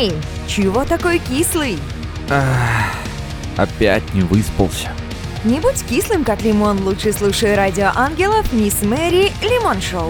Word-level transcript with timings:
Эй, 0.00 0.12
чего 0.46 0.84
такой 0.84 1.18
кислый? 1.18 1.76
Ах, 2.30 2.94
опять 3.56 4.14
не 4.14 4.20
выспался. 4.20 4.90
Не 5.42 5.58
будь 5.58 5.82
кислым, 5.88 6.22
как 6.22 6.42
лимон, 6.42 6.84
лучше 6.84 7.12
слушай 7.12 7.56
радио 7.56 7.90
ангелов 7.96 8.52
Мисс 8.52 8.80
Мэри 8.82 9.32
Лимон 9.42 9.80
Шоу. 9.80 10.08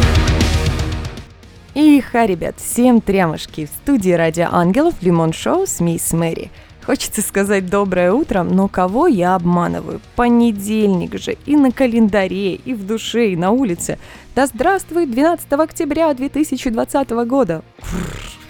И 1.72 2.02
ха, 2.02 2.26
ребят, 2.26 2.56
всем 2.58 3.00
трямушки 3.00 3.64
в 3.64 3.70
студии 3.70 4.10
радио 4.10 4.48
ангелов 4.50 4.94
Лимон 5.00 5.32
Шоу 5.32 5.66
с 5.66 5.80
Мисс 5.80 6.12
Мэри. 6.12 6.50
Хочется 6.84 7.22
сказать 7.22 7.70
доброе 7.70 8.12
утро, 8.12 8.42
но 8.42 8.68
кого 8.68 9.06
я 9.06 9.36
обманываю? 9.36 10.02
Понедельник 10.16 11.18
же, 11.18 11.38
и 11.46 11.56
на 11.56 11.72
календаре, 11.72 12.56
и 12.56 12.74
в 12.74 12.86
душе, 12.86 13.30
и 13.30 13.36
на 13.36 13.52
улице. 13.52 13.98
Да 14.34 14.46
здравствует 14.46 15.10
12 15.10 15.50
октября 15.52 16.12
2020 16.12 17.10
года. 17.26 17.62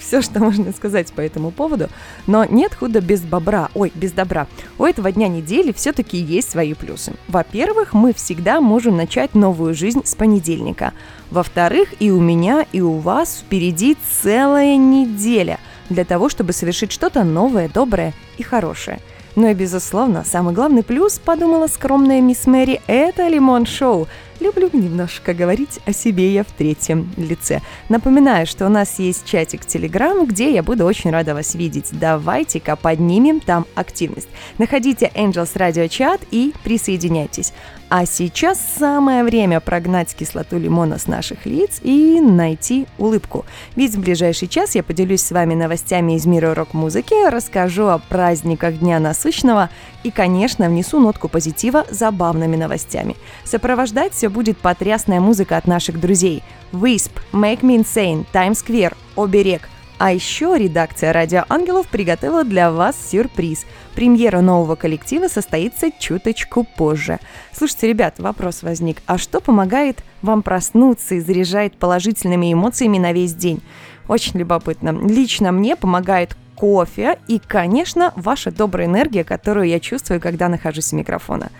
Все, 0.08 0.22
что 0.22 0.40
можно 0.40 0.72
сказать 0.72 1.12
по 1.12 1.20
этому 1.20 1.50
поводу. 1.50 1.90
Но 2.26 2.46
нет 2.46 2.74
худа 2.74 3.02
без 3.02 3.20
бобра. 3.20 3.68
Ой, 3.74 3.92
без 3.94 4.12
добра. 4.12 4.46
У 4.78 4.84
этого 4.84 5.12
дня 5.12 5.28
недели 5.28 5.70
все-таки 5.70 6.16
есть 6.16 6.50
свои 6.50 6.72
плюсы. 6.72 7.12
Во-первых, 7.28 7.92
мы 7.92 8.14
всегда 8.14 8.62
можем 8.62 8.96
начать 8.96 9.34
новую 9.34 9.74
жизнь 9.74 10.00
с 10.06 10.14
понедельника. 10.14 10.94
Во-вторых, 11.30 11.90
и 12.00 12.10
у 12.10 12.20
меня, 12.20 12.64
и 12.72 12.80
у 12.80 12.94
вас 12.94 13.42
впереди 13.44 13.98
целая 14.22 14.76
неделя– 14.78 15.60
для 15.90 16.04
того, 16.04 16.28
чтобы 16.28 16.52
совершить 16.52 16.92
что-то 16.92 17.24
новое, 17.24 17.68
доброе 17.68 18.12
и 18.36 18.42
хорошее. 18.42 19.00
Ну 19.36 19.48
и, 19.48 19.54
безусловно, 19.54 20.22
самый 20.22 20.52
главный 20.52 20.82
плюс, 20.82 21.18
подумала 21.18 21.66
скромная 21.66 22.20
мисс 22.20 22.46
Мэри, 22.46 22.82
это 22.86 23.26
лимон-шоу– 23.28 24.06
Люблю 24.40 24.70
немножко 24.72 25.34
говорить 25.34 25.80
о 25.84 25.92
себе 25.92 26.32
я 26.32 26.44
в 26.44 26.52
третьем 26.52 27.12
лице. 27.16 27.60
Напоминаю, 27.88 28.46
что 28.46 28.66
у 28.66 28.68
нас 28.68 29.00
есть 29.00 29.26
чатик 29.26 29.62
Telegram, 29.62 30.24
где 30.26 30.52
я 30.52 30.62
буду 30.62 30.84
очень 30.84 31.10
рада 31.10 31.34
вас 31.34 31.56
видеть. 31.56 31.88
Давайте-ка 31.90 32.76
поднимем 32.76 33.40
там 33.40 33.66
активность. 33.74 34.28
Находите 34.58 35.10
Angels 35.14 35.54
Radio 35.54 35.88
Chat 35.88 36.20
и 36.30 36.54
присоединяйтесь. 36.62 37.52
А 37.90 38.04
сейчас 38.04 38.60
самое 38.78 39.24
время 39.24 39.60
прогнать 39.60 40.14
кислоту 40.14 40.58
лимона 40.58 40.98
с 40.98 41.06
наших 41.06 41.46
лиц 41.46 41.80
и 41.82 42.20
найти 42.20 42.86
улыбку. 42.98 43.46
Ведь 43.76 43.94
в 43.94 44.00
ближайший 44.00 44.46
час 44.46 44.74
я 44.74 44.82
поделюсь 44.82 45.22
с 45.22 45.30
вами 45.30 45.54
новостями 45.54 46.12
из 46.12 46.26
мира 46.26 46.54
рок-музыки, 46.54 47.30
расскажу 47.30 47.86
о 47.86 47.98
праздниках 47.98 48.80
Дня 48.80 49.00
Насыщенного 49.00 49.70
и, 50.02 50.10
конечно, 50.10 50.68
внесу 50.68 51.00
нотку 51.00 51.28
позитива 51.28 51.86
забавными 51.90 52.56
новостями. 52.56 53.16
Сопровождать 53.44 54.12
все 54.12 54.27
будет 54.30 54.58
потрясная 54.58 55.20
музыка 55.20 55.56
от 55.56 55.66
наших 55.66 56.00
друзей. 56.00 56.42
Wisp, 56.72 57.10
Make 57.32 57.60
Me 57.60 57.78
Insane, 57.78 58.26
Times 58.32 58.64
Square, 58.64 58.96
Оберег– 59.16 59.68
а 59.98 60.12
еще 60.12 60.56
редакция 60.56 61.12
«Радио 61.12 61.44
Ангелов» 61.48 61.88
приготовила 61.88 62.44
для 62.44 62.70
вас 62.70 62.94
сюрприз. 63.10 63.66
Премьера 63.96 64.40
нового 64.40 64.76
коллектива 64.76 65.26
состоится 65.26 65.90
чуточку 65.90 66.64
позже. 66.76 67.18
Слушайте, 67.52 67.88
ребят, 67.88 68.14
вопрос 68.18 68.62
возник. 68.62 69.02
А 69.06 69.18
что 69.18 69.40
помогает 69.40 70.04
вам 70.22 70.42
проснуться 70.42 71.16
и 71.16 71.20
заряжает 71.20 71.76
положительными 71.76 72.52
эмоциями 72.52 72.98
на 72.98 73.12
весь 73.12 73.34
день? 73.34 73.60
Очень 74.06 74.38
любопытно. 74.38 74.90
Лично 74.90 75.50
мне 75.50 75.74
помогает 75.74 76.36
кофе 76.54 77.18
и, 77.26 77.40
конечно, 77.44 78.12
ваша 78.14 78.52
добрая 78.52 78.86
энергия, 78.86 79.24
которую 79.24 79.66
я 79.66 79.80
чувствую, 79.80 80.20
когда 80.20 80.48
нахожусь 80.48 80.92
у 80.92 80.96
микрофона. 80.96 81.50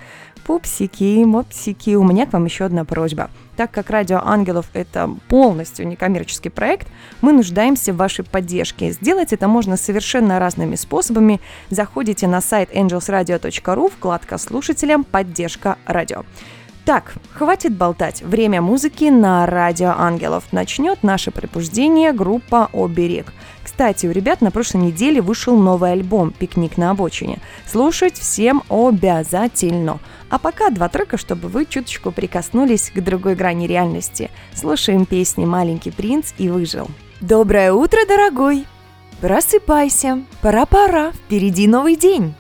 Пупсики, 0.49 1.23
мопсики, 1.27 1.95
у 1.95 2.03
меня 2.03 2.25
к 2.25 2.33
вам 2.33 2.47
еще 2.47 2.65
одна 2.65 2.87
просьба. 2.87 3.29
Так 3.59 3.71
как 3.71 3.91
Радио 3.91 4.23
Ангелов– 4.25 4.71
это 4.73 5.11
полностью 5.29 5.87
некоммерческий 5.87 6.51
проект, 6.51 6.89
мы 7.21 7.35
нуждаемся 7.35 7.93
в 7.93 7.97
вашей 7.97 8.25
поддержке. 8.25 8.93
Сделать 8.93 9.35
это 9.35 9.47
можно 9.47 9.77
совершенно 9.77 10.39
разными 10.39 10.77
способами. 10.77 11.43
Заходите 11.69 12.27
на 12.27 12.41
сайт 12.41 12.75
angelsradio.ru, 12.75 13.93
вкладка 13.93 14.39
«Слушателям. 14.39 15.05
Поддержка 15.05 15.77
радио». 15.85 16.25
Так, 16.87 17.17
хватит 17.35 17.77
болтать. 17.77 18.23
Время 18.23 18.63
музыки 18.63 19.11
на 19.11 19.45
Радио 19.45 19.93
Ангелов. 19.99 20.45
Начнет 20.53 21.03
наше 21.03 21.31
пробуждение 21.31 22.15
группа 22.15 22.71
«Оберег». 22.73 23.35
Кстати, 23.79 24.07
у 24.09 24.11
ребят 24.11 24.41
на 24.41 24.51
прошлой 24.51 24.87
неделе 24.87 25.21
вышел 25.21 25.57
новый 25.57 25.93
альбом 25.93 26.33
«Пикник 26.33 26.79
на 26.79 26.91
обочине». 26.91 27.39
Слушать 27.65 28.19
всем 28.19 28.65
обязательно. 28.69 30.01
А 30.31 30.41
пока 30.41 30.71
два 30.71 30.89
трека, 30.89 31.17
чтобы 31.17 31.47
вы 31.47 31.65
чуточку 31.65 32.11
прикоснулись 32.11 32.91
к 32.93 33.01
другой 33.01 33.37
грани 33.37 33.69
реальности. 33.69 34.33
Слушаем 34.53 35.07
песни 35.07 35.47
«Маленький 35.47 35.93
принц» 35.93 36.33
и 36.39 36.49
«Выжил». 36.49 36.89
Доброе 37.21 37.73
утро, 37.73 38.01
дорогой! 38.09 38.67
Просыпайся, 39.21 40.25
пора-пора, 40.43 41.13
впереди 41.13 41.69
новый 41.69 41.95
день. 41.95 42.35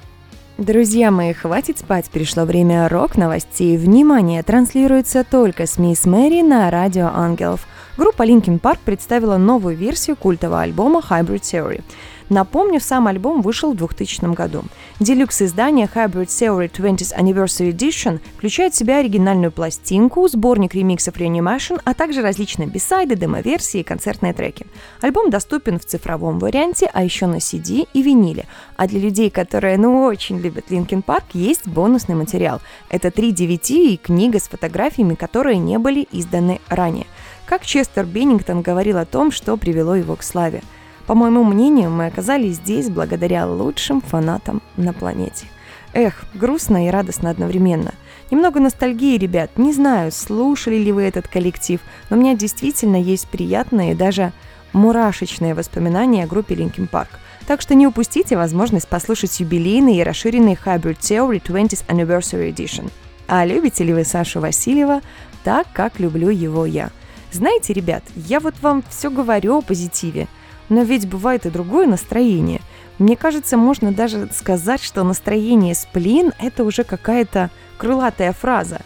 Друзья 0.59 1.13
мои, 1.13 1.35
хватит 1.35 1.79
спать, 1.79 2.07
пришло 2.07 2.47
время 2.47 2.89
рок-новостей. 2.89 3.77
Внимание, 3.77 4.43
транслируется 4.43 5.23
только 5.23 5.67
с 5.69 5.79
Мисс 5.79 6.05
Мэри 6.05 6.43
на 6.43 6.69
Радио 6.69 7.07
Ангелов. 7.15 7.69
Группа 7.99 8.23
Linkin 8.23 8.61
Park 8.61 8.79
представила 8.85 9.39
новую 9.39 9.75
версию 9.75 10.15
культового 10.15 10.61
альбома 10.61 11.01
Hybrid 11.01 11.41
Theory. 11.41 11.83
Напомню, 12.29 12.79
сам 12.79 13.09
альбом 13.09 13.43
вышел 13.43 13.73
в 13.73 13.77
2000 13.77 14.35
году. 14.35 14.63
Делюкс-издание 15.01 15.91
Hybrid 15.93 16.27
Theory 16.27 16.71
20th 16.71 17.19
Anniversary 17.19 17.73
Edition 17.73 18.21
включает 18.37 18.75
в 18.75 18.77
себя 18.77 18.99
оригинальную 18.99 19.51
пластинку, 19.51 20.29
сборник 20.29 20.75
ремиксов 20.75 21.17
Reanimation, 21.17 21.81
а 21.85 21.93
также 21.93 22.23
различные 22.23 22.69
бисайды, 22.69 23.17
демо-версии 23.17 23.81
и 23.81 23.83
концертные 23.83 24.33
треки. 24.33 24.69
Альбом 25.01 25.31
доступен 25.31 25.81
в 25.81 25.85
цифровом 25.85 26.39
варианте, 26.39 26.89
а 26.93 27.03
еще 27.03 27.27
на 27.27 27.39
CD 27.39 27.89
и 27.93 28.03
виниле. 28.03 28.45
А 28.77 28.87
для 28.87 29.01
людей, 29.01 29.29
которые 29.29 29.77
ну 29.77 30.05
очень 30.05 30.39
любят 30.39 30.67
Linkin 30.71 31.03
Park, 31.05 31.25
есть 31.33 31.67
бонусный 31.67 32.15
материал. 32.15 32.61
Это 32.91 33.11
три 33.11 33.33
DVD 33.33 33.95
и 33.95 33.97
книга 33.97 34.39
с 34.39 34.47
фотографиями, 34.47 35.17
которые 35.17 35.59
не 35.59 35.79
были 35.79 36.07
изданы 36.13 36.61
ранее. 36.69 37.07
Как 37.49 37.65
Честер 37.65 38.05
Беннингтон 38.05 38.63
говорил 38.63 38.99
о 38.99 39.07
том, 39.07 39.33
что 39.33 39.57
привело 39.57 39.95
его 39.97 40.15
к 40.17 40.23
славе– 40.23 40.63
по 41.09 41.15
моему 41.15 41.43
мнению, 41.43 41.89
мы 41.89 42.05
оказались 42.05 42.57
здесь 42.57 42.91
благодаря 42.91 43.47
лучшим 43.47 44.03
фанатам 44.03 44.61
на 44.77 44.93
планете. 44.93 45.47
Эх, 45.95 46.27
грустно 46.35 46.87
и 46.87 46.91
радостно 46.91 47.31
одновременно. 47.31 47.95
Немного 48.31 48.61
ностальгии, 48.61 49.17
ребят. 49.17 49.53
Не 49.57 49.73
знаю, 49.73 50.13
слушали 50.13 50.77
ли 50.77 50.93
вы 50.93 51.05
этот 51.05 51.27
коллектив, 51.27 51.81
но 52.11 52.19
у 52.19 52.21
меня 52.21 52.37
действительно 52.37 52.97
есть 52.97 53.27
приятные 53.27 53.93
и 53.93 53.95
даже 53.95 54.35
мурашечные 54.75 55.55
воспоминания 55.55 56.25
о 56.25 56.27
группе 56.27 56.55
Linkin 56.55 56.91
Park. 56.91 57.09
Так 57.47 57.63
что 57.63 57.75
не 57.75 57.87
упустите 57.87 58.37
возможность 58.37 58.87
послушать 58.87 59.41
юбилейный 59.41 59.97
и 59.97 60.03
расширенный 60.03 60.59
Hybrid 60.63 60.99
Theory 60.99 61.43
20th 61.43 61.87
Anniversary 61.87 62.53
Edition. 62.53 62.91
А 63.27 63.47
любите 63.47 63.83
ли 63.83 63.95
вы 63.95 64.05
Сашу 64.05 64.41
Васильева 64.41 65.01
так, 65.43 65.69
как 65.73 66.01
люблю 66.01 66.29
его 66.29 66.67
я? 66.67 66.91
Знаете, 67.31 67.73
ребят, 67.73 68.03
я 68.15 68.41
вот 68.41 68.55
вам 68.63 68.83
все 68.89 69.11
говорю 69.11 69.59
о 69.59 69.63
позитиве– 69.63 70.29
но 70.69 70.83
ведь 70.83 71.09
бывает 71.09 71.47
и 71.47 71.51
другое 71.51 71.87
настроение. 71.87 72.61
Мне 72.99 73.17
кажется, 73.17 73.57
можно 73.57 73.93
даже 73.93 74.29
сказать, 74.33 74.83
что 74.83 75.05
настроение 75.05 75.75
сплин– 75.75 76.33
это 76.41 76.65
уже 76.65 76.85
какая-то 76.85 77.51
крылатая 77.79 78.33
фраза. 78.33 78.81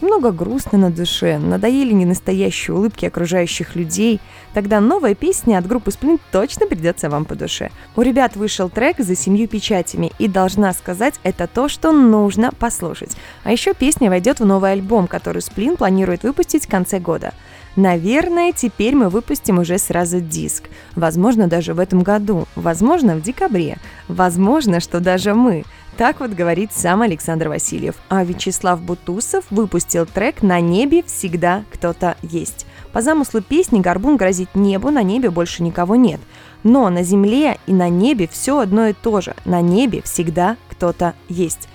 Немного 0.00 0.30
грустно 0.30 0.78
на 0.78 0.90
душе, 0.90 1.38
надоели 1.38 1.92
ненастоящие 1.92 2.76
улыбки 2.76 3.04
окружающих 3.04 3.74
людей. 3.74 4.20
Тогда 4.54 4.78
новая 4.78 5.16
песня 5.16 5.58
от 5.58 5.66
группы 5.66 5.90
Сплин 5.90 6.20
точно 6.30 6.68
придется 6.68 7.10
вам 7.10 7.24
по 7.24 7.34
душе. 7.34 7.72
У 7.96 8.02
ребят 8.02 8.36
вышел 8.36 8.70
трек 8.70 8.98
«За 9.00 9.16
семью 9.16 9.48
печатями», 9.48 10.12
и 10.20 10.28
должна 10.28 10.72
сказать, 10.72 11.14
это 11.24 11.48
то, 11.48 11.68
что 11.68 11.90
нужно 11.90 12.52
послушать. 12.52 13.16
А 13.42 13.50
еще 13.50 13.74
песня 13.74 14.08
войдет 14.08 14.38
в 14.38 14.46
новый 14.46 14.70
альбом, 14.70 15.08
который 15.08 15.42
Сплин 15.42 15.76
планирует 15.76 16.22
выпустить 16.22 16.66
в 16.66 16.70
конце 16.70 17.00
года. 17.00 17.34
Наверное, 17.76 18.52
теперь 18.52 18.94
мы 18.94 19.08
выпустим 19.08 19.58
уже 19.58 19.78
сразу 19.78 20.20
диск. 20.20 20.64
Возможно, 20.96 21.46
даже 21.46 21.74
в 21.74 21.78
этом 21.78 22.02
году. 22.02 22.46
Возможно, 22.56 23.14
в 23.14 23.22
декабре. 23.22 23.78
Возможно, 24.08 24.80
что 24.80 25.00
даже 25.00 25.34
мы. 25.34 25.64
Так 25.96 26.20
вот 26.20 26.30
говорит 26.30 26.72
сам 26.72 27.02
Александр 27.02 27.48
Васильев. 27.48 27.96
А 28.08 28.24
Вячеслав 28.24 28.80
Бутусов 28.80 29.44
выпустил 29.50 30.06
трек 30.06 30.42
«На 30.42 30.60
небе 30.60 31.02
всегда 31.02 31.64
кто-то 31.72 32.16
есть». 32.22 32.66
По 32.92 33.02
замыслу 33.02 33.42
песни 33.42 33.80
Горбун 33.80 34.16
грозит 34.16 34.54
небу, 34.54 34.90
на 34.90 35.02
небе 35.02 35.30
больше 35.30 35.62
никого 35.62 35.94
нет. 35.94 36.20
Но 36.62 36.88
на 36.88 37.02
земле 37.02 37.58
и 37.66 37.72
на 37.72 37.88
небе 37.88 38.28
все 38.28 38.58
одно 38.60 38.86
и 38.86 38.92
то 38.92 39.20
же. 39.20 39.34
На 39.44 39.60
небе 39.60 40.02
всегда 40.02 40.56
кто-то 40.70 41.14
есть. 41.28 41.68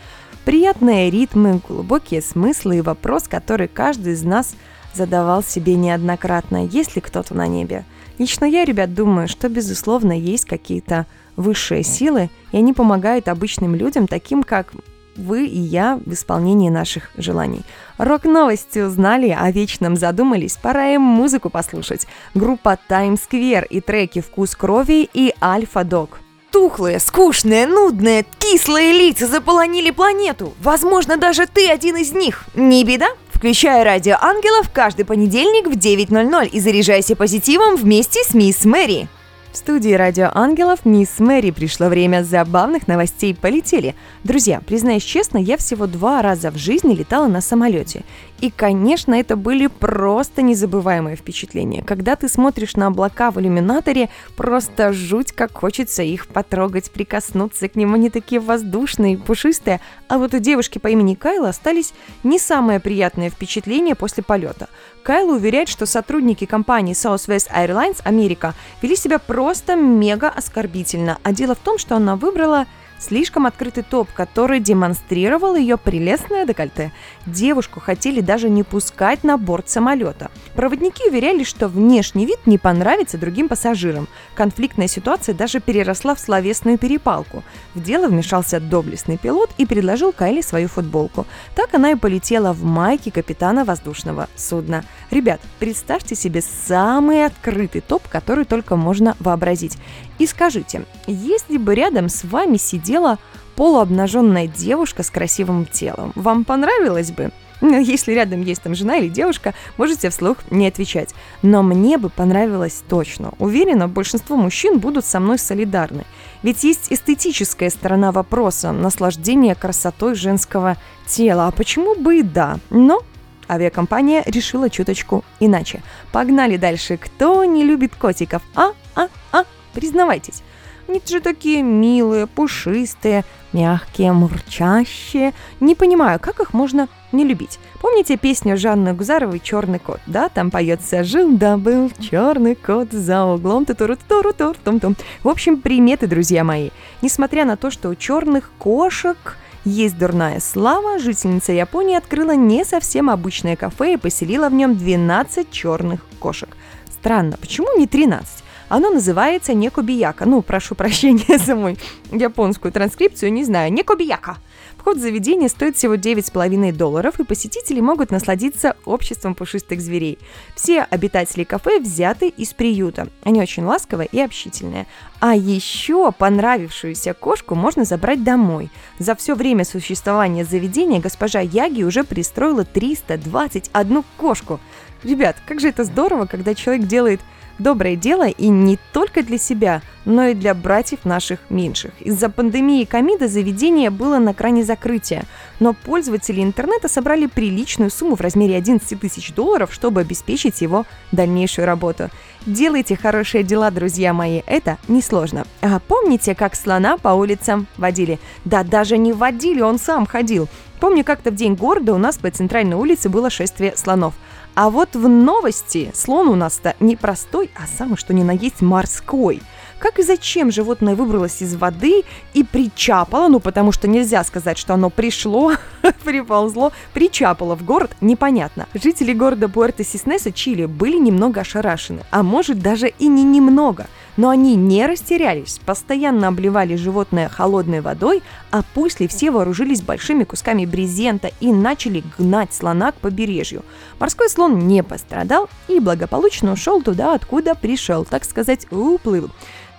Приятные 0.44 1.10
ритмы, 1.10 1.62
глубокие 1.68 2.22
смыслы 2.22 2.78
и 2.78 2.82
вопрос, 2.82 3.28
который 3.28 3.68
каждый 3.68 4.14
из 4.14 4.24
нас– 4.24 4.56
задавал 4.94 5.44
себе 5.44 5.76
неоднократно, 5.76 6.66
есть 6.66 6.96
ли 6.96 7.02
кто-то 7.02 7.36
на 7.36 7.48
небе. 7.48 7.86
Лично 8.18 8.46
я, 8.46 8.66
ребят, 8.66 8.94
думаю, 8.94 9.28
что, 9.28 9.50
безусловно, 9.50 10.18
есть 10.18 10.46
какие-то 10.46 11.08
высшие 11.36 11.84
силы, 11.84 12.30
и 12.52 12.58
они 12.58 12.74
помогают 12.74 13.28
обычным 13.28 13.76
людям, 13.76 14.08
таким 14.08 14.44
как 14.44 14.72
вы 15.16 15.46
и 15.46 15.60
я 15.60 16.00
в 16.06 16.14
исполнении 16.14 16.70
наших 16.70 17.12
желаний. 17.18 17.62
Рок-новости 17.98 18.80
узнали, 18.80 19.30
о 19.30 19.52
вечном 19.52 19.96
задумались, 19.96 20.58
пора 20.58 20.90
им 20.90 21.02
музыку 21.02 21.50
послушать. 21.50 22.08
Группа 22.34 22.78
Time 22.90 23.20
Square 23.20 23.68
и 23.68 23.82
треки 23.82 24.22
«Вкус 24.22 24.56
крови» 24.56 25.10
и 25.14 25.34
«Альфа 25.42 25.84
Дог». 25.84 26.20
Тухлые, 26.52 27.00
скучные, 27.00 27.66
нудные, 27.66 28.26
кислые 28.38 28.94
лица 28.94 29.26
заполонили 29.26 29.90
планету. 29.90 30.54
Возможно, 30.62 31.18
даже 31.18 31.48
ты 31.48 31.68
один 31.68 31.98
из 31.98 32.12
них. 32.12 32.46
Не 32.54 32.84
беда. 32.84 33.08
Включай 33.44 33.84
радио 33.84 34.16
ангелов 34.22 34.70
каждый 34.72 35.04
понедельник 35.04 35.68
в 35.68 35.78
9.00 35.78 36.48
и 36.48 36.60
заряжайся 36.62 37.18
позитивом 37.18 37.76
вместе 37.76 38.24
с 38.24 38.34
мисс 38.34 38.64
Мэри. 38.64 39.10
В 39.52 39.58
студии 39.58 39.92
«Радио 39.92 40.32
Ангелов» 40.34 40.86
мисс 40.86 41.20
Мэри 41.20 41.52
пришло 41.52 41.88
время 41.88 42.24
забавных 42.24 42.88
новостей 42.88 43.36
полетели. 43.36 43.96
Друзья, 44.24 44.62
признаюсь 44.66 45.04
честно, 45.04 45.40
я 45.40 45.58
всего 45.58 45.88
два 45.88 46.22
раза 46.22 46.52
в 46.52 46.58
жизни 46.58 46.96
летала 46.96 47.28
на 47.28 47.42
самолете. 47.42 48.06
И, 48.44 48.52
конечно, 48.52 49.14
это 49.14 49.38
были 49.38 49.68
просто 49.68 50.42
незабываемые 50.42 51.16
впечатления. 51.16 51.82
Когда 51.82 52.18
ты 52.18 52.28
смотришь 52.28 52.76
на 52.76 52.88
облака 52.88 53.32
в 53.32 53.40
иллюминаторе, 53.40 54.10
просто 54.36 54.92
жуть, 54.92 55.32
как 55.32 55.54
хочется 55.54 56.04
их 56.04 56.28
потрогать, 56.28 56.92
прикоснуться 56.92 57.70
к 57.70 57.78
ним. 57.78 57.94
Они 57.94 58.10
такие 58.10 58.42
воздушные, 58.42 59.18
пушистые. 59.18 59.80
А 60.10 60.18
вот 60.18 60.34
у 60.34 60.40
девушки 60.40 60.78
по 60.78 60.90
имени 60.90 61.16
Кайла 61.16 61.48
остались 61.48 61.94
не 62.26 62.38
самые 62.38 62.82
приятные 62.82 63.30
впечатления 63.30 63.96
после 63.96 64.24
полета. 64.24 64.68
Кайла 65.04 65.36
уверяет, 65.36 65.70
что 65.70 65.86
сотрудники 65.86 66.44
компании 66.44 66.96
Southwest 66.96 67.50
Airlines 67.50 68.02
Америка 68.04 68.56
вели 68.82 68.98
себя 68.98 69.20
просто 69.20 69.78
мега 69.78 70.28
оскорбительно. 70.28 71.18
А 71.24 71.32
дело 71.32 71.56
в 71.56 71.60
том, 71.60 71.78
что 71.78 71.96
она 71.96 72.18
выбрала 72.18 72.68
Слишком 73.06 73.46
открытый 73.46 73.84
топ, 73.84 74.10
который 74.14 74.62
демонстрировал 74.62 75.58
ее 75.58 75.76
прелестное 75.76 76.46
декольте. 76.46 76.94
Девушку 77.26 77.82
хотели 77.82 78.22
даже 78.22 78.50
не 78.50 78.64
пускать 78.64 79.26
на 79.26 79.38
борт 79.38 79.68
самолета. 79.68 80.32
Проводники 80.56 81.10
уверяли, 81.10 81.44
что 81.44 81.68
внешний 81.68 82.26
вид 82.26 82.40
не 82.46 82.58
понравится 82.58 83.18
другим 83.18 83.50
пассажирам. 83.50 84.08
Конфликтная 84.36 84.88
ситуация 84.88 85.36
даже 85.36 85.60
переросла 85.60 86.16
в 86.16 86.20
словесную 86.22 86.78
перепалку. 86.78 87.44
В 87.76 87.84
дело 87.84 88.08
вмешался 88.08 88.62
доблестный 88.62 89.18
пилот 89.18 89.50
и 89.58 89.66
предложил 89.66 90.14
Кайли 90.14 90.40
свою 90.40 90.70
футболку. 90.70 91.28
Так 91.56 91.74
она 91.74 91.92
и 91.92 91.96
полетела 91.96 92.54
в 92.54 92.64
майке 92.64 93.12
капитана 93.12 93.66
воздушного 93.66 94.30
судна. 94.38 94.86
Ребят, 95.12 95.42
представьте 95.60 96.16
себе 96.16 96.42
самый 96.42 97.26
открытый 97.26 97.82
топ, 97.82 98.08
который 98.08 98.46
только 98.46 98.78
можно 98.78 99.18
вообразить. 99.20 99.78
И 100.20 100.28
скажите, 100.28 100.86
если 101.08 101.58
бы 101.58 101.76
рядом 101.76 102.10
с 102.10 102.24
вами 102.24 102.58
сидела 102.58 103.20
полуобнаженная 103.56 104.48
девушка 104.48 105.04
с 105.04 105.10
красивым 105.10 105.66
телом, 105.66 106.12
вам 106.16 106.44
понравилось 106.44 107.12
бы? 107.12 107.32
Но 107.64 107.78
если 107.78 108.12
рядом 108.12 108.42
есть 108.42 108.62
там 108.62 108.76
жена 108.76 108.98
или 108.98 109.08
девушка, 109.08 109.54
можете 109.78 110.10
вслух 110.10 110.38
не 110.52 110.68
отвечать. 110.68 111.16
Но 111.42 111.64
мне 111.64 111.98
бы 111.98 112.10
понравилось 112.10 112.84
точно. 112.90 113.32
Уверена, 113.40 113.88
большинство 113.88 114.36
мужчин 114.36 114.80
будут 114.80 115.06
со 115.06 115.22
мной 115.22 115.40
солидарны. 115.40 116.04
Ведь 116.44 116.66
есть 116.66 116.92
эстетическая 116.92 117.70
сторона 117.70 118.12
вопроса 118.12 118.74
наслаждения 118.74 119.56
красотой 119.56 120.16
женского 120.16 120.76
тела. 121.08 121.48
А 121.48 121.52
почему 121.52 121.96
бы 121.96 122.20
и 122.20 122.22
да? 122.22 122.60
Но 122.70 123.02
авиакомпания 123.50 124.24
решила 124.26 124.70
чуточку 124.70 125.24
иначе. 125.40 125.82
Погнали 126.12 126.58
дальше. 126.58 126.98
Кто 126.98 127.46
не 127.46 127.64
любит 127.64 127.96
котиков? 127.96 128.42
А, 128.56 128.74
а, 128.94 129.08
а, 129.32 129.46
Признавайтесь, 129.74 130.44
они 130.88 131.02
же 131.08 131.22
такие 131.22 131.62
милые, 131.64 132.28
пушистые, 132.28 133.24
мягкие, 133.54 134.12
мурчащие. 134.12 135.34
Не 135.60 135.76
понимаю, 135.76 136.20
как 136.20 136.40
их 136.42 136.54
можно 136.54 136.90
не 137.12 137.24
любить. 137.24 137.60
Помните 137.80 138.18
песню 138.18 138.58
Жанны 138.58 138.94
Гузаровой 138.94 139.40
«Черный 139.40 139.80
кот», 139.80 140.02
да? 140.06 140.30
Там 140.30 140.52
поется 140.52 141.04
«Жил 141.04 141.38
да 141.38 141.58
был 141.58 141.92
черный 142.00 142.56
кот 142.56 142.92
за 142.92 143.24
углом 143.24 143.66
ту 143.66 143.76
туру 143.76 143.96
туру 144.08 144.34
тур 144.34 144.58
тум 144.64 144.80
тум 144.80 144.96
В 145.24 145.30
общем, 145.30 145.62
приметы, 145.62 146.08
друзья 146.08 146.44
мои. 146.44 146.70
Несмотря 147.02 147.46
на 147.46 147.56
то, 147.56 147.72
что 147.72 147.90
у 147.90 147.96
черных 147.96 148.52
кошек 148.58 149.38
есть 149.64 149.98
дурная 149.98 150.42
слава, 150.42 151.00
жительница 151.00 151.54
Японии 151.54 151.96
открыла 151.96 152.36
не 152.36 152.66
совсем 152.66 153.10
обычное 153.10 153.56
кафе 153.56 153.94
и 153.94 153.98
поселила 153.98 154.50
в 154.50 154.54
нем 154.54 154.76
12 154.76 155.50
черных 155.50 156.02
кошек. 156.20 156.50
Странно, 156.92 157.38
почему 157.40 157.78
не 157.78 157.88
13? 157.88 158.43
Оно 158.70 158.90
называется 158.90 159.54
Некобияка. 159.54 160.26
Ну, 160.26 160.42
прошу 160.42 160.76
прощения 160.76 161.38
за 161.46 161.56
мой 161.56 161.78
японскую 162.12 162.72
транскрипцию, 162.72 163.34
не 163.34 163.44
знаю. 163.44 163.72
Некобияка. 163.72 164.38
Вход 164.84 164.98
в 164.98 165.02
заведение 165.02 165.48
стоит 165.48 165.78
всего 165.78 165.96
9,5 165.96 166.74
долларов, 166.74 167.18
и 167.18 167.24
посетители 167.24 167.80
могут 167.80 168.12
насладиться 168.12 168.76
обществом 168.84 169.34
пушистых 169.34 169.80
зверей. 169.80 170.20
Все 170.56 170.82
обитатели 170.82 171.46
кафе 171.46 171.80
взяты 171.80 172.28
из 172.28 172.52
приюта. 172.52 173.08
Они 173.24 173.40
очень 173.42 173.64
ласковые 173.64 174.10
и 174.12 174.20
общительные. 174.20 174.86
А 175.22 175.38
еще 175.38 176.12
понравившуюся 176.12 177.14
кошку 177.14 177.56
можно 177.56 177.86
забрать 177.86 178.26
домой. 178.26 178.70
За 179.00 179.16
все 179.16 179.36
время 179.36 179.64
существования 179.64 180.44
заведения 180.44 181.00
госпожа 181.00 181.40
Яги 181.40 181.84
уже 181.84 182.04
пристроила 182.04 182.66
321 182.66 184.04
кошку. 184.18 184.60
Ребят, 185.02 185.38
как 185.48 185.62
же 185.62 185.70
это 185.70 185.86
здорово, 185.86 186.26
когда 186.26 186.56
человек 186.56 186.88
делает 186.88 187.22
доброе 187.60 187.96
дело 187.96 188.28
и 188.28 188.48
не 188.48 188.78
только 188.92 189.24
для 189.24 189.38
себя, 189.38 189.82
но 190.06 190.26
и 190.28 190.34
для 190.34 190.54
братьев 190.54 191.06
наших 191.06 191.40
меньших. 191.50 191.92
Из-за 192.02 192.30
пандемии 192.30 192.84
ковида 192.86 193.28
заведение 193.28 193.90
было 193.90 194.20
на 194.20 194.34
грани 194.34 194.64
закрытия, 194.64 195.24
но 195.60 195.74
пользователи 195.74 196.42
интернета 196.42 196.88
собрали 196.88 197.28
приличную 197.28 197.90
сумму 197.90 198.16
в 198.16 198.22
размере 198.22 198.56
11 198.58 199.00
тысяч 199.00 199.34
долларов, 199.34 199.74
чтобы 199.74 200.02
обеспечить 200.02 200.62
его 200.62 200.86
дальнейшую 201.12 201.66
работу. 201.66 202.10
Делайте 202.46 202.98
хорошие 202.98 203.44
дела, 203.44 203.72
друзья 203.72 204.14
мои, 204.14 204.42
это 204.46 204.78
несложно. 204.88 205.46
А 205.62 205.80
помните, 205.80 206.36
как 206.36 206.56
слона 206.56 206.98
по 206.98 207.10
улицам 207.10 207.68
водили? 207.78 208.20
Да 208.44 208.64
даже 208.64 208.98
не 208.98 209.14
водили, 209.14 209.62
он 209.62 209.80
сам 209.80 210.06
ходил. 210.06 210.50
Помню, 210.82 211.06
как-то 211.06 211.32
в 211.32 211.36
день 211.36 211.56
города 211.56 211.94
у 211.94 211.98
нас 211.98 212.18
по 212.18 212.30
центральной 212.30 212.76
улице 212.76 213.08
было 213.08 213.30
шествие 213.30 213.74
слонов– 213.78 214.14
а 214.56 214.70
вот 214.70 214.96
в 214.96 215.08
новости 215.08 215.92
слон 215.96 216.28
у 216.28 216.36
нас-то 216.36 216.76
не 216.80 216.96
простой, 216.96 217.50
а 217.56 217.66
самый 217.66 217.98
что 217.98 218.14
ни 218.14 218.24
на 218.24 218.32
есть 218.32 218.62
морской. 218.62 219.42
Как 219.80 220.00
и 220.00 220.04
зачем 220.04 220.52
животное 220.52 220.96
выбралось 220.96 221.42
из 221.42 221.56
воды 221.56 222.04
и 222.34 222.44
причапало, 222.44 223.28
ну 223.28 223.40
потому 223.40 223.72
что 223.72 223.88
нельзя 223.88 224.24
сказать, 224.24 224.58
что 224.58 224.76
оно 224.76 224.90
пришло, 224.90 225.54
приползло, 226.04 226.72
причапало 226.94 227.56
в 227.56 227.66
город, 227.66 227.92
непонятно. 228.00 228.68
Жители 228.74 229.14
города 229.14 229.48
Пуэрто-Сиснеса, 229.48 230.32
Чили, 230.32 230.66
были 230.66 230.98
немного 230.98 231.42
ошарашены, 231.42 232.02
а 232.12 232.24
может 232.24 232.60
даже 232.60 232.88
и 232.88 233.08
не 233.08 233.24
немного– 233.24 233.88
но 234.18 234.30
они 234.30 234.56
не 234.56 234.86
растерялись, 234.86 235.60
постоянно 235.66 236.28
обливали 236.28 236.76
животное 236.76 237.30
холодной 237.30 237.82
водой, 237.82 238.22
а 238.52 238.62
после 238.74 239.08
все 239.08 239.32
вооружились 239.32 239.82
большими 239.82 240.24
кусками 240.24 240.66
брезента 240.66 241.32
и 241.40 241.52
начали 241.52 242.04
гнать 242.18 242.54
слона 242.54 242.92
к 242.92 242.96
побережью. 242.96 243.64
Морской 244.00 244.30
слон 244.30 244.60
не 244.68 244.84
пострадал 244.84 245.50
и 245.68 245.80
благополучно 245.80 246.54
ушел 246.54 246.82
туда, 246.82 247.14
откуда 247.14 247.56
пришел, 247.56 248.06
так 248.06 248.24
сказать, 248.24 248.68
уплыл. 248.72 249.30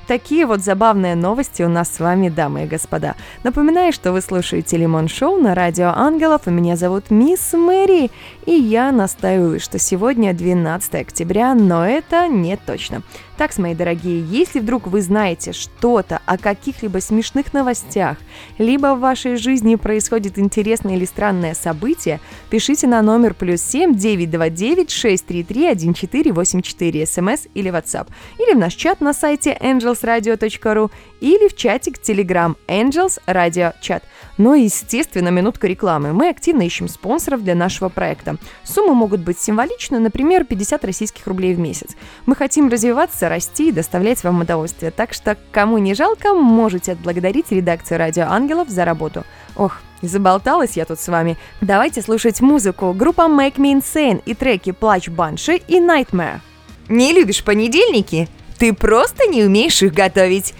Такие 0.07 0.45
вот 0.45 0.61
забавные 0.61 1.15
новости 1.15 1.63
у 1.63 1.69
нас 1.69 1.89
с 1.89 1.99
вами, 1.99 2.29
дамы 2.29 2.65
и 2.65 2.67
господа. 2.67 3.15
Напоминаю, 3.43 3.91
что 3.93 4.13
вы 4.13 4.21
слушаете 4.21 4.77
Лимон 4.77 5.09
Шоу 5.09 5.41
на 5.41 5.55
Радио 5.55 5.93
Ангелов, 5.95 6.47
и 6.47 6.51
меня 6.51 6.77
зовут 6.77 7.11
Мисс 7.11 7.55
Мэри, 7.55 8.11
и 8.45 8.53
я 8.53 8.93
настаиваю, 8.93 9.61
что 9.61 9.79
сегодня 9.79 10.35
12 10.35 10.95
октября, 10.97 11.55
но 11.55 11.87
это 11.87 12.29
не 12.29 12.57
точно. 12.57 13.03
Так, 13.37 13.57
мои 13.59 13.75
дорогие, 13.75 14.25
если 14.25 14.61
вдруг 14.61 14.87
вы 14.87 15.03
знаете 15.03 15.53
что-то 15.53 16.21
о 16.25 16.39
каких-либо 16.39 16.99
смешных 16.99 17.53
новостях, 17.53 18.17
либо 18.59 18.95
в 18.95 19.01
вашей 19.01 19.37
жизни 19.37 19.75
происходит 19.75 20.39
интересное 20.39 20.95
или 20.95 21.05
странное 21.05 21.55
событие, 21.55 22.21
пишите 22.49 22.87
на 22.87 23.03
номер 23.03 23.35
плюс 23.35 23.61
7 23.61 23.97
929 23.97 24.91
633 24.91 25.71
1484 25.71 27.07
смс 27.07 27.47
или 27.55 27.73
WhatsApp, 27.73 28.07
или 28.39 28.55
в 28.55 28.59
наш 28.59 28.75
чат 28.75 29.01
на 29.01 29.13
сайте 29.13 29.57
angelsradio.ru, 29.95 30.91
или 31.21 31.49
в 31.49 31.57
чатик 31.57 31.99
Telegram 31.99 32.55
Angels 32.69 33.19
Radio 33.27 33.73
Chat. 33.81 34.03
Но, 34.37 34.55
естественно, 34.55 35.29
минутка 35.29 35.67
рекламы. 35.67 36.13
Мы 36.13 36.29
активно 36.29 36.63
ищем 36.63 36.89
спонсоров 36.89 37.43
для 37.43 37.55
нашего 37.55 37.89
проекта. 37.89 38.37
Суммы 38.65 38.95
могут 38.95 39.21
быть 39.21 39.39
символичны, 39.39 39.99
например, 39.99 40.45
50 40.45 40.85
российских 40.85 41.27
рублей 41.27 41.55
в 41.55 41.59
месяц. 41.59 41.91
Мы 42.27 42.35
хотим 42.35 42.69
развиваться, 42.69 43.29
расти 43.29 43.69
и 43.69 43.73
доставлять 43.73 44.23
вам 44.25 44.41
удовольствие. 44.41 44.91
Так 44.91 45.13
что, 45.13 45.37
кому 45.53 45.79
не 45.79 45.95
жалко, 45.95 46.35
можете 46.35 46.93
отблагодарить 46.93 47.51
редакцию 47.51 47.99
«Радио 47.99 48.25
Ангелов» 48.25 48.69
за 48.69 48.85
работу. 48.85 49.25
Ох, 49.57 49.79
заболталась 50.03 50.77
я 50.77 50.85
тут 50.85 50.99
с 50.99 51.09
вами. 51.09 51.37
Давайте 51.61 52.03
слушать 52.03 52.41
музыку. 52.41 52.93
Группа 52.93 53.23
Make 53.23 53.57
Me 53.57 53.75
Insane 53.75 54.23
и 54.27 54.35
треки 54.35 54.73
«Плач 54.73 55.09
Банши» 55.09 55.57
и 55.69 55.79
«Nightmare». 55.79 56.41
Не 56.89 57.13
любишь 57.13 57.43
понедельники? 57.43 58.29
Ты 58.59 58.73
просто 58.73 59.27
не 59.27 59.45
умеешь 59.45 59.83
их 59.83 59.93
готовить. 59.93 60.55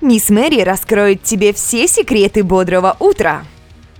Мисс 0.00 0.30
Мэри 0.30 0.62
раскроет 0.62 1.22
тебе 1.22 1.52
все 1.52 1.86
секреты 1.86 2.42
бодрого 2.42 2.96
утра. 2.98 3.44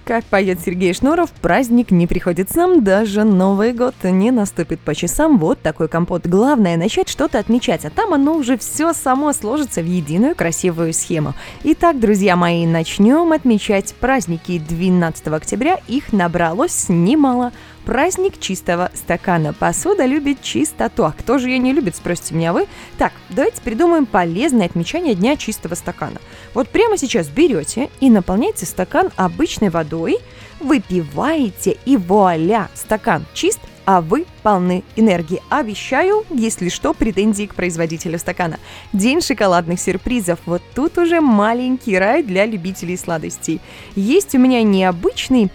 Как 0.05 0.25
поет 0.25 0.59
Сергей 0.61 0.95
Шнуров, 0.95 1.31
праздник 1.31 1.93
не 1.93 2.09
приходит 2.09 2.51
сам, 2.51 2.83
даже 2.83 3.23
Новый 3.23 3.73
год 3.73 3.95
не 4.03 4.33
наступит 4.33 4.81
по 4.81 4.97
часам. 4.97 5.39
Вот 5.39 5.61
такой 5.63 5.87
компот. 5.87 6.27
Главное 6.27 6.77
начать 6.77 7.09
что-то 7.09 7.39
отмечать, 7.39 7.85
а 7.85 7.91
там 7.91 8.13
оно 8.13 8.35
уже 8.35 8.59
все 8.59 8.95
само 8.95 9.33
сложится 9.33 9.81
в 9.81 9.87
единую 9.87 10.35
красивую 10.35 10.93
схему. 10.93 11.35
Итак, 11.63 12.01
друзья 12.01 12.35
мои, 12.35 12.67
начнем 12.67 13.31
отмечать 13.31 13.95
праздники 13.95 14.59
12 14.59 15.29
октября. 15.29 15.79
Их 15.87 16.13
набралось 16.13 16.87
немало. 16.89 17.53
Праздник 17.85 18.39
чистого 18.39 18.91
стакана. 18.95 19.53
Посуда 19.53 20.07
любит 20.07 20.41
чистоту. 20.41 21.05
А 21.05 21.13
кто 21.13 21.39
же 21.39 21.49
ее 21.49 21.59
не 21.59 21.73
любит, 21.73 21.97
спросите 21.97 22.35
меня 22.35 22.53
вы? 22.53 22.67
Так, 22.97 23.13
давайте 23.29 23.61
придумаем 23.61 24.07
полезное 24.07 24.67
отмечание 24.67 25.15
Дня 25.15 25.37
чистого 25.37 25.75
стакана. 25.75 26.21
Вот 26.55 26.69
прямо 26.69 26.97
сейчас 26.97 27.29
берете 27.29 27.91
и 28.01 28.09
наполняете 28.09 28.67
стакан 28.67 29.11
обычной 29.17 29.71
водой, 29.71 30.19
выпиваете 30.61 31.77
и 31.85 31.97
вуаля, 31.97 32.69
стакан 32.75 33.27
чист, 33.35 33.59
а 33.85 34.01
вы 34.01 34.27
полны 34.43 34.85
энергии. 34.97 35.43
Обещаю, 35.49 36.25
если 36.31 36.69
что, 36.69 36.95
претензии 36.95 37.47
к 37.47 37.55
производителю 37.55 38.19
стакана. 38.19 38.59
День 38.93 39.21
шоколадных 39.21 39.81
сюрпризов. 39.81 40.39
Вот 40.47 40.63
тут 40.75 40.99
уже 40.99 41.21
маленький 41.21 41.99
рай 41.99 42.23
для 42.23 42.47
любителей 42.47 42.97
сладостей. 42.97 43.61
Есть 43.97 44.35
у 44.35 44.39
меня 44.39 44.63
необычный 44.63 45.51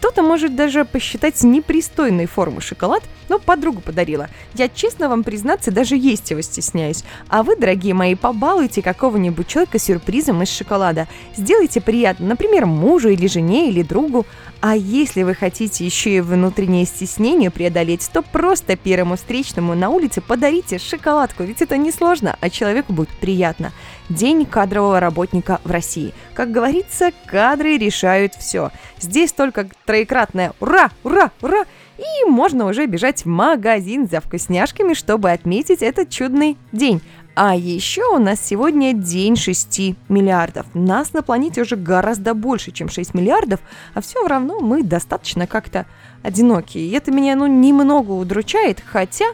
кто-то 0.00 0.22
может 0.22 0.56
даже 0.56 0.86
посчитать 0.86 1.42
непристойной 1.44 2.24
формы 2.24 2.62
шоколад, 2.62 3.02
но 3.28 3.38
подругу 3.38 3.82
подарила. 3.82 4.30
Я, 4.54 4.70
честно 4.70 5.10
вам 5.10 5.22
признаться, 5.22 5.70
даже 5.70 5.94
есть 5.94 6.30
его 6.30 6.40
стесняюсь. 6.40 7.04
А 7.28 7.42
вы, 7.42 7.54
дорогие 7.54 7.92
мои, 7.92 8.14
побалуйте 8.14 8.80
какого-нибудь 8.80 9.46
человека 9.46 9.78
сюрпризом 9.78 10.42
из 10.42 10.48
шоколада. 10.48 11.06
Сделайте 11.36 11.82
приятно, 11.82 12.28
например, 12.28 12.64
мужу 12.64 13.10
или 13.10 13.26
жене 13.26 13.68
или 13.68 13.82
другу. 13.82 14.24
А 14.62 14.74
если 14.74 15.22
вы 15.22 15.34
хотите 15.34 15.84
еще 15.84 16.16
и 16.16 16.20
внутреннее 16.20 16.86
стеснение 16.86 17.50
преодолеть, 17.50 18.08
то 18.10 18.22
просто 18.22 18.76
первому 18.76 19.16
встречному 19.16 19.74
на 19.74 19.90
улице 19.90 20.22
подарите 20.22 20.78
шоколадку, 20.78 21.44
ведь 21.44 21.60
это 21.60 21.76
несложно, 21.76 22.36
а 22.40 22.48
человеку 22.48 22.94
будет 22.94 23.10
приятно. 23.10 23.70
День 24.10 24.44
кадрового 24.44 24.98
работника 24.98 25.60
в 25.62 25.70
России. 25.70 26.12
Как 26.34 26.50
говорится, 26.50 27.12
кадры 27.26 27.78
решают 27.78 28.34
все. 28.34 28.72
Здесь 28.98 29.32
только 29.32 29.68
троекратное 29.86 30.52
«Ура! 30.58 30.90
Ура! 31.04 31.30
Ура!» 31.40 31.64
и 31.96 32.28
можно 32.28 32.66
уже 32.66 32.86
бежать 32.86 33.24
в 33.24 33.28
магазин 33.28 34.08
за 34.08 34.20
вкусняшками, 34.20 34.94
чтобы 34.94 35.30
отметить 35.30 35.80
этот 35.80 36.10
чудный 36.10 36.56
день. 36.72 37.00
А 37.36 37.54
еще 37.54 38.02
у 38.12 38.18
нас 38.18 38.40
сегодня 38.44 38.92
день 38.94 39.36
6 39.36 39.80
миллиардов. 40.08 40.66
Нас 40.74 41.12
на 41.12 41.22
планете 41.22 41.62
уже 41.62 41.76
гораздо 41.76 42.34
больше, 42.34 42.72
чем 42.72 42.88
6 42.88 43.14
миллиардов, 43.14 43.60
а 43.94 44.00
все 44.00 44.26
равно 44.26 44.58
мы 44.60 44.82
достаточно 44.82 45.46
как-то 45.46 45.86
одинокие. 46.22 46.84
И 46.84 46.90
это 46.90 47.12
меня, 47.12 47.36
ну, 47.36 47.46
немного 47.46 48.10
удручает, 48.12 48.82
хотя 48.84 49.26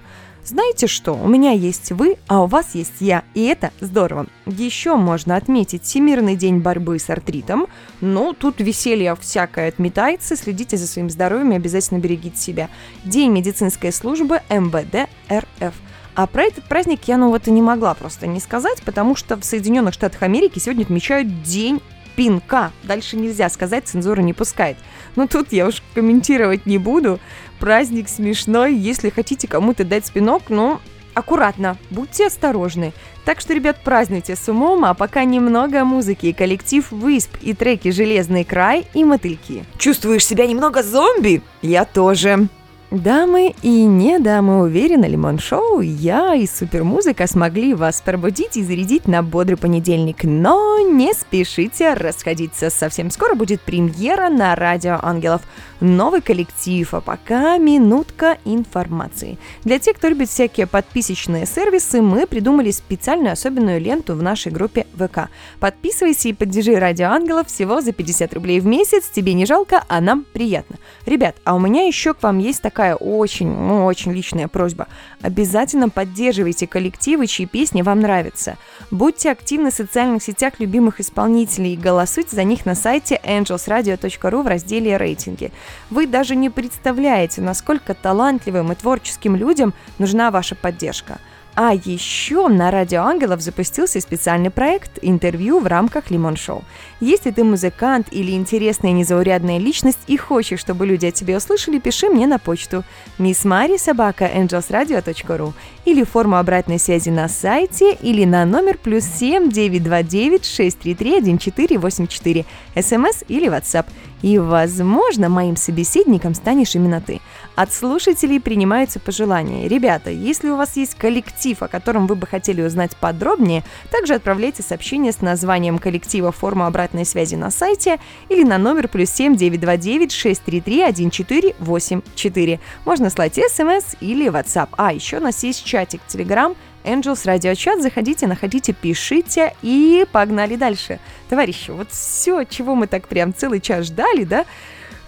знаете 0.47 0.87
что, 0.87 1.12
у 1.12 1.26
меня 1.26 1.50
есть 1.50 1.91
вы, 1.93 2.17
а 2.29 2.43
у 2.43 2.47
вас 2.47 2.75
есть 2.75 3.00
я, 3.00 3.25
и 3.35 3.45
это 3.45 3.73
здорово. 3.81 4.26
Еще 4.47 4.95
можно 4.97 5.37
отметить 5.37 5.83
Всемирный 5.83 6.37
день 6.37 6.59
борьбы 6.59 6.99
с 6.99 7.11
артритом. 7.11 7.67
Ну, 8.00 8.33
тут 8.33 8.61
веселье 8.61 9.17
всякое 9.17 9.69
отметается, 9.69 10.37
следите 10.37 10.76
за 10.76 10.87
своим 10.87 11.11
здоровьем 11.11 11.53
и 11.53 11.57
обязательно 11.57 11.99
берегите 11.99 12.37
себя. 12.37 12.69
День 13.05 13.33
медицинской 13.33 13.93
службы 13.93 14.41
МВД 14.49 15.09
РФ. 15.31 15.75
А 16.15 16.26
про 16.26 16.45
этот 16.45 16.65
праздник 16.65 17.00
я, 17.07 17.19
ну 17.19 17.31
вот 17.31 17.47
и 17.47 17.50
не 17.50 17.61
могла 17.61 17.95
просто 17.95 18.26
не 18.26 18.41
сказать, 18.41 18.83
потому 18.83 19.17
что 19.17 19.37
в 19.37 19.45
Соединенных 19.45 19.93
Штатах 19.93 20.23
Америки 20.23 20.59
сегодня 20.59 20.85
отмечают 20.85 21.43
День 21.43 21.83
пинка. 22.17 22.73
Дальше 22.83 23.17
нельзя 23.17 23.49
сказать, 23.50 23.87
цензура 23.87 24.23
не 24.23 24.33
пускает. 24.33 24.79
Но 25.15 25.26
тут 25.26 25.53
я 25.53 25.67
уж 25.67 25.83
комментировать 25.95 26.67
не 26.67 26.79
буду. 26.79 27.21
Праздник 27.60 28.08
смешной. 28.08 28.75
Если 28.75 29.10
хотите 29.10 29.48
кому-то 29.48 29.84
дать 29.84 30.06
спинок, 30.06 30.44
ну, 30.48 30.80
аккуратно, 31.14 31.78
будьте 31.90 32.26
осторожны. 32.26 32.92
Так 33.25 33.40
что, 33.40 33.54
ребят, 33.54 33.78
празднуйте 33.82 34.36
с 34.36 34.48
умом, 34.48 34.84
а 34.84 34.94
пока 34.94 35.25
немного 35.25 35.84
музыки, 35.84 36.32
коллектив 36.32 36.86
Висп 36.92 37.36
и 37.40 37.54
треки 37.54 37.90
«Железный 37.90 38.44
край» 38.44 38.86
и 38.94 39.02
«Мотыльки». 39.02 39.64
Чувствуешь 39.78 40.26
себя 40.26 40.46
немного 40.46 40.82
зомби? 40.82 41.42
Я 41.62 41.84
тоже. 41.86 42.48
Дамы 42.93 43.52
и 43.62 43.83
не 43.83 44.21
дамы, 44.21 44.61
уверены, 44.62 45.07
Лимон 45.07 45.40
Шоу, 45.40 45.81
я 45.81 46.37
и 46.37 46.47
супермузыка 46.47 47.26
смогли 47.26 47.75
вас 47.75 48.00
пробудить 48.00 48.57
и 48.57 48.62
зарядить 48.62 49.09
на 49.09 49.25
бодрый 49.25 49.57
понедельник. 49.57 50.23
Но 50.23 50.78
не 50.78 51.12
спешите 51.12 51.95
расходиться, 51.95 52.71
совсем 52.71 53.11
скоро 53.11 53.35
будет 53.35 53.61
премьера 53.61 54.28
на 54.28 54.55
Радио 54.55 55.00
Ангелов. 55.02 55.43
Новый 55.81 56.23
коллектив, 56.23 56.95
а 56.95 57.00
пока 57.00 57.59
минутка 57.59 58.38
информации. 58.45 59.37
Для 59.64 59.78
тех, 59.78 59.97
кто 59.97 60.09
любит 60.09 60.31
всякие 60.31 60.66
подписочные 60.66 61.45
сервисы, 61.45 62.00
мы 62.00 62.26
придумали 62.26 62.71
специальную 62.71 63.33
особенную 63.33 63.78
ленту 63.81 64.14
в 64.14 64.23
нашей 64.23 64.52
группе 64.52 64.87
ВК. 64.95 65.28
Подписывайся 65.61 66.28
и 66.28 66.33
поддержи 66.33 66.76
Радио 66.76 67.09
Ангелов 67.09 67.49
всего 67.49 67.83
за 67.83 67.93
50 67.93 68.33
рублей 68.33 68.61
в 68.61 68.64
месяц, 68.64 69.11
тебе 69.12 69.35
не 69.35 69.45
жалко, 69.45 69.85
а 69.88 70.00
нам 70.00 70.25
приятно. 70.33 70.76
Ребят, 71.05 71.37
а 71.45 71.55
у 71.55 71.59
меня 71.59 71.87
еще 71.87 72.14
к 72.14 72.23
вам 72.23 72.38
есть 72.38 72.62
такая 72.62 72.75
такая 72.76 72.95
очень, 72.95 73.49
ну, 73.49 73.87
очень 73.87 74.12
личная 74.12 74.49
просьба. 74.49 74.87
Обязательно 75.23 75.88
поддерживайте 75.88 76.66
коллективы, 76.66 77.26
чьи 77.26 77.47
песни 77.47 77.80
вам 77.80 78.00
нравятся. 78.00 78.59
Будьте 78.90 79.30
активны 79.30 79.71
в 79.71 79.75
социальных 79.75 80.23
сетях 80.23 80.54
любимых 80.59 81.00
исполнителей 81.00 81.73
и 81.73 81.78
голосуйте 81.78 82.37
за 82.37 82.45
них 82.45 82.66
на 82.66 82.75
сайте 82.75 83.18
angelsradio.ru 83.25 84.42
в 84.42 84.47
разделе 84.47 84.99
«Рейтинги». 84.99 85.52
Вы 85.88 86.06
даже 86.06 86.37
не 86.37 86.50
представляете, 86.50 87.40
насколько 87.40 87.95
талантливым 87.95 88.71
и 88.73 88.75
творческим 88.75 89.37
людям 89.37 89.73
нужна 89.99 90.30
ваша 90.30 90.54
поддержка– 90.54 91.18
а 91.58 91.72
еще 91.72 92.48
на 92.48 92.70
Радио 92.70 93.02
Ангелов 93.02 93.40
запустился 93.40 93.98
специальный 94.02 94.50
проект 94.50 94.98
«Интервью 95.00 95.58
в 95.58 95.66
рамках 95.66 96.10
Лимон 96.10 96.36
Шоу». 96.36 96.62
Если 97.00 97.30
ты 97.30 97.44
музыкант 97.44 98.08
или 98.10 98.32
интересная 98.32 98.92
незаурядная 98.92 99.56
личность 99.56 100.00
и 100.06 100.18
хочешь, 100.18 100.60
чтобы 100.60 100.86
люди 100.86 101.06
о 101.06 101.10
тебе 101.10 101.38
услышали, 101.38 101.78
пиши 101.78 102.10
мне 102.10 102.26
на 102.26 102.38
почту 102.38 102.84
missmari.angelsradio.ru 103.18 105.54
или 105.86 106.04
форму 106.04 106.36
обратной 106.36 106.78
связи 106.78 107.08
на 107.08 107.26
сайте 107.26 107.94
или 107.94 108.26
на 108.26 108.44
номер 108.44 108.76
плюс 108.76 109.04
7 109.04 109.50
929 109.50 110.44
633 110.44 111.20
1484 111.20 112.44
смс 112.82 113.25
или 113.28 113.48
WhatsApp. 113.48 113.86
И, 114.22 114.38
возможно, 114.38 115.28
моим 115.28 115.56
собеседником 115.56 116.34
станешь 116.34 116.75
именно 116.75 117.00
ты. 117.00 117.20
От 117.54 117.72
слушателей 117.72 118.40
принимаются 118.40 118.98
пожелания. 118.98 119.68
Ребята, 119.68 120.10
если 120.10 120.48
у 120.48 120.56
вас 120.56 120.76
есть 120.76 120.94
коллектив, 120.94 121.46
о 121.55 121.69
котором 121.69 122.07
вы 122.07 122.15
бы 122.15 122.26
хотели 122.26 122.62
узнать 122.62 122.97
подробнее, 122.97 123.65
также 123.91 124.15
отправляйте 124.15 124.62
сообщение 124.62 125.12
с 125.12 125.21
названием 125.21 125.79
коллектива 125.79 126.33
форму 126.33 126.65
обратной 126.65 127.05
связи 127.05 127.35
на 127.37 127.50
сайте 127.50 127.99
или 128.29 128.45
на 128.45 128.59
номер 128.59 128.88
плюс 128.88 129.11
7 129.11 129.37
929 129.37 130.12
633 130.12 130.83
1484. 130.83 132.61
Можно 132.85 133.11
слать 133.11 133.35
смс 133.35 133.97
или 134.00 134.26
WhatsApp. 134.31 134.69
А, 134.76 134.93
еще 134.93 135.19
у 135.19 135.23
нас 135.23 135.43
есть 135.45 135.65
чатик 135.65 136.00
Telegram 136.09 136.57
Angels 136.85 137.25
Chat. 137.55 137.83
Заходите, 137.83 138.26
находите, 138.26 138.73
пишите 138.73 139.55
и 139.62 140.07
погнали 140.11 140.57
дальше. 140.57 141.00
Товарищи, 141.29 141.71
вот 141.71 141.91
все, 141.91 142.45
чего 142.45 142.75
мы 142.75 142.87
так 142.87 143.09
прям 143.09 143.35
целый 143.35 143.61
час 143.61 143.87
ждали, 143.87 144.25
да, 144.25 144.45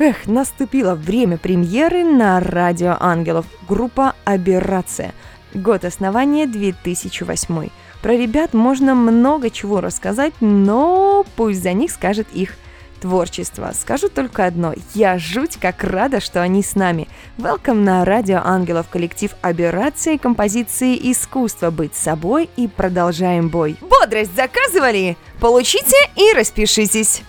Эх, 0.00 0.28
наступило 0.28 0.94
время 0.94 1.38
премьеры 1.38 2.04
на 2.04 2.38
Радио 2.38 2.96
Ангелов. 3.00 3.46
Группа 3.68 4.14
«Аберрация». 4.24 5.12
Год 5.54 5.84
основания 5.84 6.46
2008. 6.46 7.68
Про 8.02 8.12
ребят 8.12 8.52
можно 8.52 8.94
много 8.94 9.50
чего 9.50 9.80
рассказать, 9.80 10.34
но 10.40 11.24
пусть 11.36 11.62
за 11.62 11.72
них 11.72 11.90
скажет 11.90 12.28
их 12.32 12.54
творчество. 13.00 13.72
Скажу 13.74 14.08
только 14.08 14.44
одно. 14.44 14.74
Я 14.94 15.18
жуть 15.18 15.56
как 15.56 15.82
рада, 15.84 16.20
что 16.20 16.42
они 16.42 16.62
с 16.62 16.74
нами. 16.74 17.08
Welcome 17.38 17.80
на 17.80 18.04
Радио 18.04 18.40
Ангелов, 18.44 18.88
коллектив 18.88 19.34
Аберрации, 19.40 20.16
композиции 20.16 20.98
«Искусство 21.10 21.70
быть 21.70 21.94
собой» 21.94 22.50
и 22.56 22.68
продолжаем 22.68 23.48
бой. 23.48 23.76
Бодрость 23.80 24.34
заказывали? 24.36 25.16
Получите 25.40 25.96
и 26.16 26.36
распишитесь. 26.36 27.22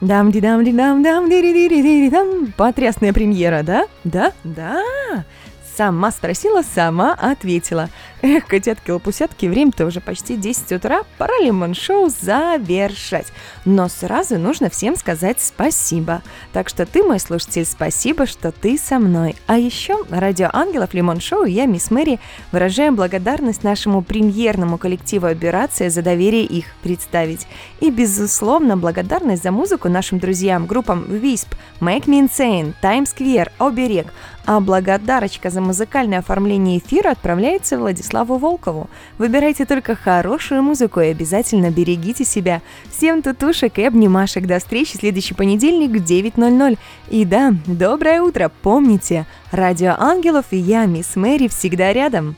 дам 0.00 0.30
ди 0.30 0.40
дам 0.40 0.62
ди 0.64 0.72
дам 0.72 1.02
дам 1.02 1.28
ди 1.28 1.40
ди 1.40 1.68
ди 1.68 1.82
ди 1.82 2.10
дам 2.10 2.52
Потрясная 2.56 3.12
премьера, 3.12 3.62
да? 3.62 3.86
Да? 4.04 4.32
Да. 4.44 4.82
Сама 5.76 6.12
спросила, 6.12 6.62
сама 6.62 7.14
ответила. 7.14 7.88
Эх, 8.26 8.46
котятки-лопусятки, 8.46 9.44
время-то 9.44 9.84
уже 9.84 10.00
почти 10.00 10.38
10 10.38 10.72
утра, 10.72 11.02
пора 11.18 11.34
лимон-шоу 11.40 12.08
завершать. 12.08 13.26
Но 13.66 13.90
сразу 13.90 14.38
нужно 14.38 14.70
всем 14.70 14.96
сказать 14.96 15.42
спасибо. 15.42 16.22
Так 16.54 16.70
что 16.70 16.86
ты, 16.86 17.02
мой 17.02 17.20
слушатель, 17.20 17.66
спасибо, 17.66 18.24
что 18.24 18.50
ты 18.50 18.78
со 18.78 18.98
мной. 18.98 19.36
А 19.46 19.58
еще 19.58 19.98
Радио 20.08 20.48
Ангелов, 20.54 20.94
Лимон-шоу 20.94 21.44
и 21.44 21.52
я, 21.52 21.66
Мисс 21.66 21.90
Мэри, 21.90 22.18
выражаем 22.50 22.96
благодарность 22.96 23.62
нашему 23.62 24.00
премьерному 24.00 24.78
коллективу 24.78 25.26
«Операция» 25.26 25.90
за 25.90 26.00
доверие 26.00 26.44
их 26.44 26.64
представить. 26.82 27.46
И, 27.80 27.90
безусловно, 27.90 28.78
благодарность 28.78 29.42
за 29.42 29.50
музыку 29.50 29.90
нашим 29.90 30.18
друзьям, 30.18 30.64
группам 30.64 31.04
Wisp, 31.10 31.48
Make 31.78 32.06
Me 32.06 32.26
Insane, 32.26 32.72
Times 32.80 33.14
Square, 33.14 33.50
Оберег, 33.58 34.06
а 34.46 34.60
благодарочка 34.60 35.50
за 35.50 35.60
музыкальное 35.60 36.18
оформление 36.18 36.78
эфира 36.78 37.10
отправляется 37.10 37.78
Владиславу 37.78 38.13
Волкову. 38.22 38.88
Выбирайте 39.18 39.64
только 39.64 39.96
хорошую 39.96 40.62
музыку 40.62 41.00
и 41.00 41.08
обязательно 41.08 41.70
берегите 41.70 42.24
себя. 42.24 42.62
Всем 42.96 43.22
тутушек 43.22 43.78
и 43.78 43.84
обнимашек. 43.84 44.46
До 44.46 44.60
встречи 44.60 44.96
следующий 44.96 45.34
понедельник 45.34 45.90
в 45.90 46.04
9.00. 46.04 46.78
И 47.10 47.24
да, 47.24 47.52
доброе 47.66 48.22
утро. 48.22 48.52
Помните, 48.62 49.26
Радио 49.50 49.94
Ангелов 49.98 50.46
и 50.50 50.56
я, 50.56 50.86
Мисс 50.86 51.16
Мэри, 51.16 51.48
всегда 51.48 51.92
рядом. 51.92 52.36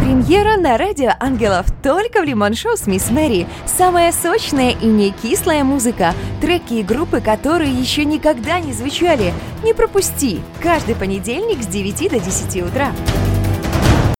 Премьера 0.00 0.56
на 0.56 0.76
радио 0.76 1.12
Ангелов 1.20 1.66
только 1.84 2.20
в 2.20 2.24
Лимон 2.24 2.54
Шоу 2.54 2.76
с 2.76 2.88
Мисс 2.88 3.10
Мэри. 3.10 3.46
Самая 3.64 4.10
сочная 4.10 4.70
и 4.70 4.86
не 4.86 5.12
кислая 5.12 5.62
музыка. 5.62 6.14
Треки 6.40 6.74
и 6.74 6.82
группы, 6.82 7.20
которые 7.20 7.70
еще 7.70 8.04
никогда 8.04 8.58
не 8.58 8.72
звучали. 8.72 9.32
Не 9.62 9.72
пропусти. 9.72 10.40
Каждый 10.60 10.96
понедельник 10.96 11.62
с 11.62 11.66
9 11.66 12.10
до 12.10 12.18
10 12.18 12.62
утра. 12.62 12.90